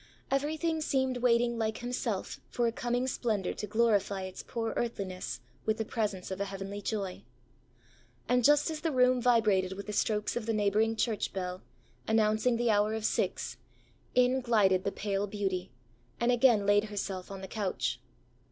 [0.31, 5.77] Everything seemed waiting like himself for a coming splendour to glorify its poor earthliness with
[5.77, 7.21] the presence of a heavenly joy.
[8.27, 11.61] And just as the room vibrated with the strokes of the neighbouring church bell,
[12.07, 13.57] announcing the hour of six,
[14.15, 15.69] in glided the pale beauty,
[16.19, 17.99] and again laid herself on the couch.